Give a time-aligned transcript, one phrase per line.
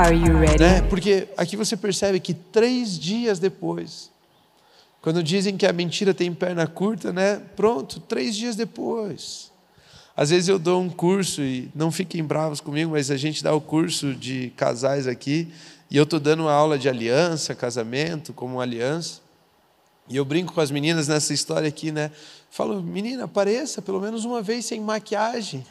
[0.00, 0.58] Are you ready?
[0.58, 0.80] Né?
[0.80, 4.10] Porque aqui você percebe que três dias depois,
[5.02, 7.36] quando dizem que a mentira tem perna curta, né?
[7.54, 9.52] Pronto, três dias depois.
[10.16, 13.52] Às vezes eu dou um curso, e não fiquem bravos comigo, mas a gente dá
[13.52, 15.52] o curso de casais aqui,
[15.90, 19.20] e eu estou dando uma aula de aliança, casamento, como aliança.
[20.08, 22.10] E eu brinco com as meninas nessa história aqui, né?
[22.50, 25.62] Falo, menina, apareça pelo menos uma vez sem maquiagem.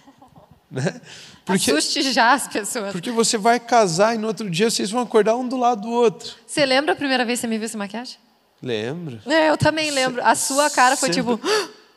[0.72, 1.02] Né?
[1.46, 2.91] Porque, Assuste já as pessoas.
[2.91, 5.90] Porque você vai casar e no outro dia vocês vão acordar um do lado do
[5.90, 6.36] outro.
[6.46, 8.18] Você lembra a primeira vez que você me viu sem maquiagem?
[8.62, 9.20] Lembro.
[9.26, 10.24] É, eu também lembro.
[10.24, 11.49] A sua cara foi sempre, tipo.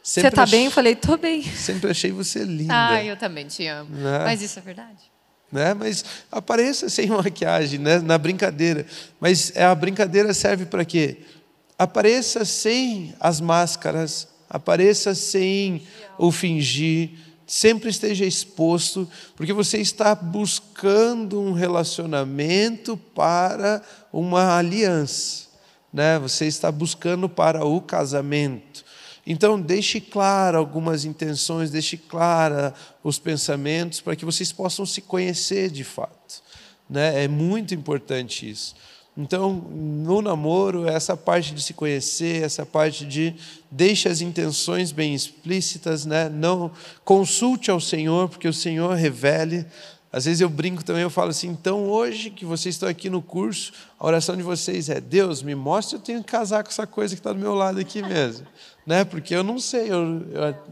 [0.03, 0.65] Você tá bem?
[0.65, 1.43] Eu falei, tô bem.
[1.43, 2.75] Sempre achei você linda.
[2.75, 3.95] Ah, eu também te amo.
[3.95, 4.19] Né?
[4.25, 5.13] Mas isso é verdade.
[5.51, 5.75] Né?
[5.75, 7.99] Mas apareça sem maquiagem, né?
[7.99, 8.87] na brincadeira.
[9.21, 11.19] Mas a brincadeira serve para quê?
[11.79, 15.87] Apareça sem as máscaras, apareça sem
[16.19, 17.11] o fingir,
[17.47, 25.47] sempre esteja exposto, porque você está buscando um relacionamento para uma aliança,
[25.93, 26.19] né?
[26.19, 28.85] Você está buscando para o casamento.
[29.27, 35.71] Então, deixe clara algumas intenções, deixe clara os pensamentos para que vocês possam se conhecer
[35.71, 36.43] de fato.
[36.91, 37.25] Né?
[37.25, 38.75] É muito importante isso.
[39.17, 43.35] Então, no namoro, essa parte de se conhecer, essa parte de
[43.71, 46.31] deixe as intenções bem explícitas, né?
[46.31, 46.71] Não
[47.05, 49.67] consulte ao Senhor, porque o Senhor revele.
[50.11, 53.21] Às vezes eu brinco também, eu falo assim: então hoje que vocês estão aqui no
[53.21, 56.87] curso, a oração de vocês é: Deus, me mostre eu tenho que casar com essa
[56.87, 58.47] coisa que está do meu lado aqui mesmo,
[58.87, 59.05] né?
[59.05, 60.23] Porque eu não sei, eu,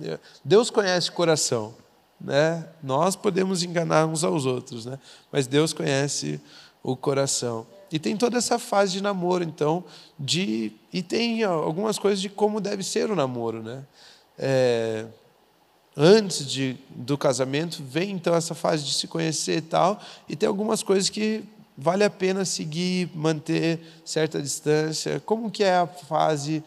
[0.00, 1.74] eu, Deus conhece o coração,
[2.18, 2.66] né?
[2.82, 4.98] Nós podemos enganar uns aos outros, né?
[5.30, 6.40] Mas Deus conhece
[6.82, 7.66] o coração.
[7.92, 9.84] E tem toda essa fase de namoro, então,
[10.18, 13.84] de e tem algumas coisas de como deve ser o namoro, né?
[14.38, 15.06] É,
[15.96, 20.48] antes de, do casamento vem então essa fase de se conhecer e tal, e tem
[20.48, 21.44] algumas coisas que
[21.76, 25.20] vale a pena seguir, manter certa distância.
[25.20, 26.62] Como que é a fase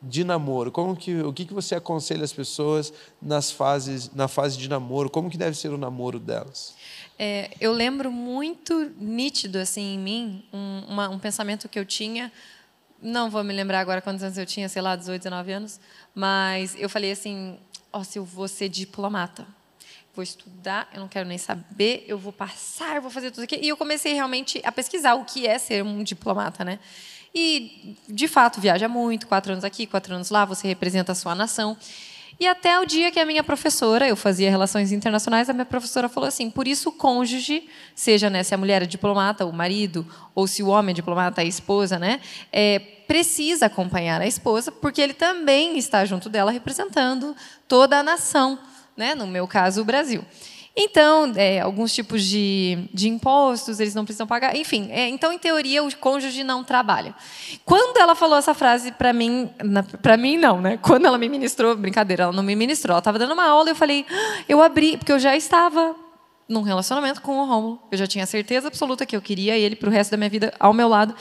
[0.00, 0.70] de namoro?
[0.70, 5.10] Como que o que, que você aconselha as pessoas nas fases na fase de namoro?
[5.10, 6.74] Como que deve ser o namoro delas?
[7.18, 12.32] É, eu lembro muito nítido assim em mim um, uma, um, pensamento que eu tinha.
[13.02, 15.80] Não vou me lembrar agora quantos anos eu tinha, sei lá, 18, 19 anos,
[16.14, 17.58] mas eu falei assim:
[17.92, 19.46] ó, se eu vou ser diplomata,
[20.14, 23.58] vou estudar, eu não quero nem saber, eu vou passar, vou fazer tudo aqui.
[23.60, 26.78] E eu comecei realmente a pesquisar o que é ser um diplomata, né?
[27.34, 31.34] E, de fato, viaja muito, quatro anos aqui, quatro anos lá, você representa a sua
[31.34, 31.76] nação.
[32.40, 36.08] E até o dia que a minha professora, eu fazia relações internacionais, a minha professora
[36.08, 40.06] falou assim: por isso o cônjuge, seja né, se a mulher é diplomata, o marido,
[40.36, 42.20] ou se o homem é diplomata, a esposa, né,
[42.52, 42.78] é,
[43.08, 47.34] precisa acompanhar a esposa, porque ele também está junto dela representando
[47.66, 48.56] toda a nação,
[48.96, 50.24] né, no meu caso, o Brasil.
[50.80, 54.54] Então, é, alguns tipos de, de impostos eles não precisam pagar.
[54.54, 57.16] Enfim, é, então, em teoria, o cônjuge não trabalha.
[57.64, 59.50] Quando ela falou essa frase para mim,
[60.00, 60.76] para mim não, né?
[60.80, 63.72] Quando ela me ministrou, brincadeira, ela não me ministrou, ela estava dando uma aula e
[63.72, 65.96] eu falei, ah, eu abri, porque eu já estava
[66.48, 67.82] num relacionamento com o Rômulo.
[67.90, 70.54] Eu já tinha certeza absoluta que eu queria ele para o resto da minha vida
[70.60, 71.12] ao meu lado.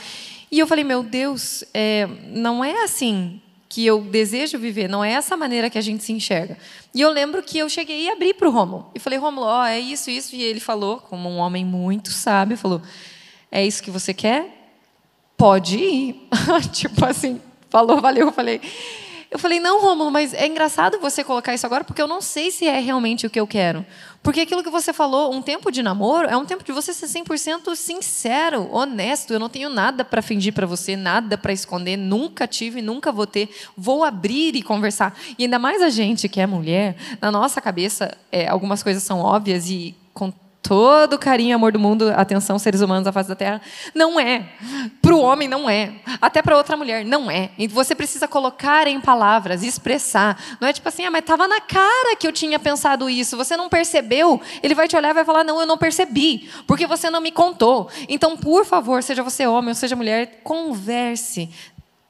[0.52, 5.12] E eu falei, meu Deus, é, não é assim que eu desejo viver, não é
[5.12, 6.58] essa maneira que a gente se enxerga.
[6.94, 8.90] E eu lembro que eu cheguei e abri para o Rômulo.
[8.96, 10.36] E falei, Rômulo, ó, é isso, isso.
[10.36, 12.82] E ele falou, como um homem muito sábio, falou,
[13.52, 14.72] é isso que você quer?
[15.36, 16.28] Pode ir.
[16.72, 18.28] tipo assim, falou, valeu.
[18.28, 18.62] Eu falei,
[19.30, 22.50] eu falei, não, Rômulo, mas é engraçado você colocar isso agora, porque eu não sei
[22.50, 23.86] se é realmente o que eu quero.
[24.24, 27.08] Porque aquilo que você falou, um tempo de namoro, é um tempo de você ser
[27.08, 29.34] 100% sincero, honesto.
[29.34, 33.28] Eu não tenho nada para fingir para você, nada para esconder, nunca tive, nunca vou
[33.28, 33.50] ter.
[33.76, 35.18] Vou abrir e conversar.
[35.38, 39.20] E ainda mais a gente que é mulher, na nossa cabeça, é, algumas coisas são
[39.20, 40.34] óbvias e com
[40.68, 43.62] todo o carinho e amor do mundo, atenção, seres humanos da face da Terra.
[43.96, 44.50] Não é.
[45.02, 45.94] Para o homem, não é.
[46.22, 47.52] Até para outra mulher, não é.
[47.58, 50.38] E você precisa colocar em palavras, expressar.
[50.60, 53.38] Não é tipo assim, ah, mas estava na cara que eu tinha pensado isso.
[53.38, 54.42] Você não percebeu?
[54.62, 57.32] Ele vai te olhar e vai falar, não, eu não percebi, porque você não me
[57.32, 57.90] contou.
[58.10, 61.50] Então, por favor, seja você homem ou seja mulher, converse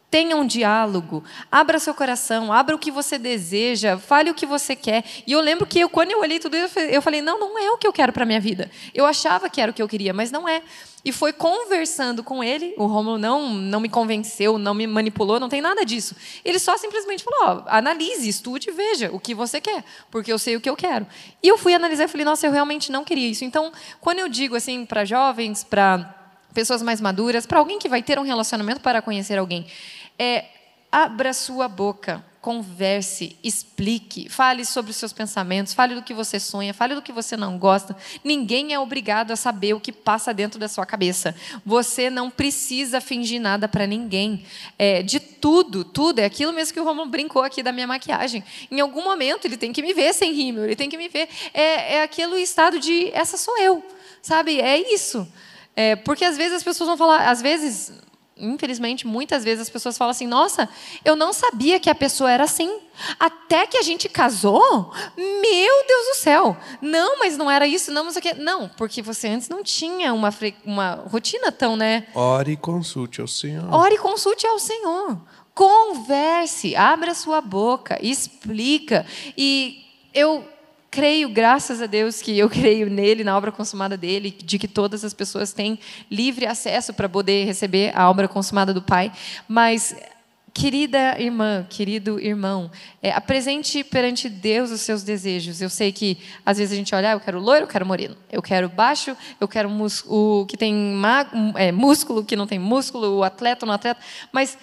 [0.09, 1.21] Tenha um diálogo,
[1.51, 5.03] abra seu coração, abra o que você deseja, fale o que você quer.
[5.27, 7.69] E eu lembro que eu, quando eu olhei tudo isso, eu falei: não, não é
[7.71, 8.71] o que eu quero para minha vida.
[8.93, 10.61] Eu achava que era o que eu queria, mas não é.
[11.03, 15.49] E foi conversando com ele, o Romulo não, não me convenceu, não me manipulou, não
[15.49, 16.15] tem nada disso.
[16.43, 20.55] Ele só simplesmente falou: ó, analise, estude, veja o que você quer, porque eu sei
[20.55, 21.05] o que eu quero.
[21.43, 23.43] E eu fui analisar e falei: nossa, eu realmente não queria isso.
[23.43, 26.13] Então, quando eu digo assim para jovens, para
[26.57, 29.67] pessoas mais maduras, para alguém que vai ter um relacionamento para conhecer alguém,
[30.17, 30.45] é
[30.91, 36.73] abra sua boca, converse, explique, fale sobre os seus pensamentos, fale do que você sonha,
[36.73, 37.95] fale do que você não gosta.
[38.23, 41.35] Ninguém é obrigado a saber o que passa dentro da sua cabeça.
[41.65, 44.45] Você não precisa fingir nada para ninguém.
[44.79, 46.19] É, de tudo, tudo.
[46.19, 48.41] É aquilo mesmo que o Romulo brincou aqui da minha maquiagem.
[48.71, 51.27] Em algum momento ele tem que me ver sem rímel, ele tem que me ver.
[51.53, 53.83] É, é aquele estado de essa sou eu,
[54.21, 54.61] sabe?
[54.61, 55.27] É isso.
[55.75, 57.91] É, porque às vezes as pessoas vão falar, às vezes,
[58.39, 60.69] infelizmente, muitas vezes as pessoas falam assim: nossa,
[61.03, 62.79] eu não sabia que a pessoa era assim.
[63.19, 64.91] Até que a gente casou?
[65.15, 66.57] Meu Deus do céu!
[66.81, 68.33] Não, mas não era isso, não, mas o quê?
[68.33, 70.33] Não, porque você antes não tinha uma,
[70.65, 72.07] uma rotina tão, né?
[72.15, 73.71] Ore e consulte ao Senhor.
[73.73, 75.21] Ore e consulte ao Senhor.
[75.53, 79.05] Converse, abra sua boca, explica.
[79.37, 80.47] E eu
[80.97, 85.05] creio, graças a Deus, que eu creio nele, na obra consumada dele, de que todas
[85.05, 85.77] as pessoas têm
[86.09, 89.11] livre acesso para poder receber a obra consumada do Pai.
[89.47, 89.95] Mas,
[90.51, 95.61] querida irmã, querido irmão, é, apresente perante Deus os seus desejos.
[95.61, 98.17] Eu sei que, às vezes, a gente olha, ah, eu quero loiro, eu quero moreno.
[98.31, 99.69] Eu quero baixo, eu quero
[100.07, 100.99] o que tem
[101.57, 103.99] é, músculo, que não tem músculo, o atleta, não atleta.
[104.31, 104.57] Mas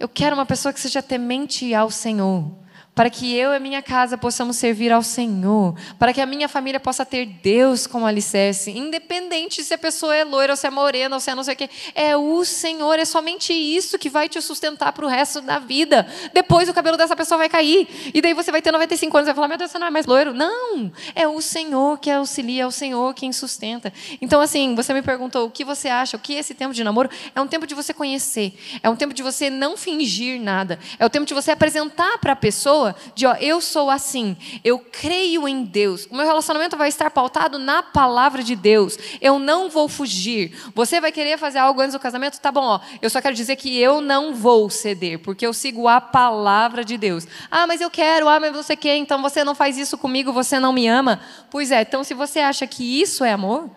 [0.00, 2.50] eu quero uma pessoa que seja temente ao Senhor
[2.98, 6.80] para que eu e minha casa possamos servir ao Senhor, para que a minha família
[6.80, 11.14] possa ter Deus como alicerce, independente se a pessoa é loira, ou se é morena,
[11.14, 11.70] ou se é não sei o quê.
[11.94, 16.08] É o Senhor, é somente isso que vai te sustentar para o resto da vida.
[16.34, 19.30] Depois o cabelo dessa pessoa vai cair, e daí você vai ter 95 anos e
[19.30, 20.34] vai falar: Meu Deus, você não é mais loiro.
[20.34, 23.92] Não, é o Senhor que auxilia, é o Senhor quem sustenta.
[24.20, 26.82] Então, assim, você me perguntou o que você acha, o que é esse tempo de
[26.82, 27.08] namoro?
[27.32, 31.06] É um tempo de você conhecer, é um tempo de você não fingir nada, é
[31.06, 34.78] o tempo de você apresentar para a pessoa pessoa de, ó, eu sou assim, eu
[34.78, 36.06] creio em Deus.
[36.10, 38.96] O meu relacionamento vai estar pautado na palavra de Deus.
[39.20, 40.56] Eu não vou fugir.
[40.74, 42.40] Você vai querer fazer algo antes do casamento?
[42.40, 42.80] Tá bom, ó.
[43.00, 46.96] Eu só quero dizer que eu não vou ceder, porque eu sigo a palavra de
[46.96, 47.26] Deus.
[47.50, 50.58] Ah, mas eu quero, ah, mas você quer, então você não faz isso comigo, você
[50.58, 51.20] não me ama.
[51.50, 53.70] Pois é, então se você acha que isso é amor,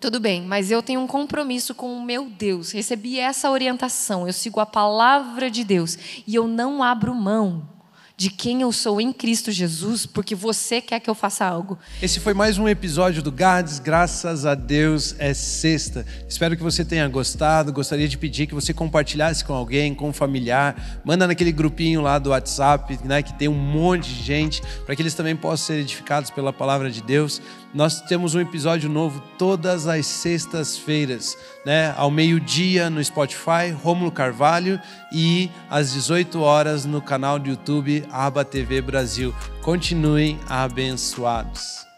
[0.00, 2.72] tudo bem, mas eu tenho um compromisso com o meu Deus.
[2.72, 4.26] Recebi essa orientação.
[4.26, 7.68] Eu sigo a palavra de Deus e eu não abro mão
[8.16, 11.78] de quem eu sou em Cristo Jesus, porque você quer que eu faça algo.
[12.00, 16.06] Esse foi mais um episódio do Gades, graças a Deus é sexta.
[16.28, 17.72] Espero que você tenha gostado.
[17.72, 22.18] Gostaria de pedir que você compartilhasse com alguém, com um familiar, manda naquele grupinho lá
[22.18, 25.80] do WhatsApp, né, que tem um monte de gente, para que eles também possam ser
[25.80, 27.40] edificados pela palavra de Deus.
[27.74, 31.94] Nós temos um episódio novo todas as sextas-feiras, né?
[31.96, 34.78] Ao meio-dia no Spotify, Rômulo Carvalho,
[35.10, 39.34] e às 18 horas no canal do YouTube Aba TV Brasil.
[39.62, 41.91] Continuem abençoados.